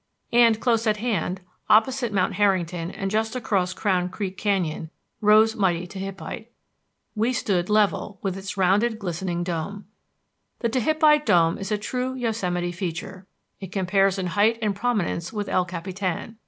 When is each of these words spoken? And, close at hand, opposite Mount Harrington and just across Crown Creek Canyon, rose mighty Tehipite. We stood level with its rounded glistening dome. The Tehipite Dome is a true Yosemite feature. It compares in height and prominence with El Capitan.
And, 0.33 0.59
close 0.59 0.87
at 0.87 0.97
hand, 0.97 1.41
opposite 1.69 2.11
Mount 2.11 2.33
Harrington 2.33 2.89
and 2.89 3.11
just 3.11 3.35
across 3.35 3.71
Crown 3.71 4.09
Creek 4.09 4.35
Canyon, 4.35 4.89
rose 5.21 5.55
mighty 5.55 5.85
Tehipite. 5.85 6.47
We 7.15 7.33
stood 7.33 7.69
level 7.69 8.17
with 8.23 8.35
its 8.35 8.57
rounded 8.57 8.97
glistening 8.97 9.43
dome. 9.43 9.85
The 10.61 10.69
Tehipite 10.69 11.27
Dome 11.27 11.59
is 11.59 11.71
a 11.71 11.77
true 11.77 12.15
Yosemite 12.15 12.71
feature. 12.71 13.27
It 13.59 13.71
compares 13.71 14.17
in 14.17 14.25
height 14.25 14.57
and 14.59 14.75
prominence 14.75 15.31
with 15.31 15.47
El 15.47 15.65
Capitan. 15.65 16.37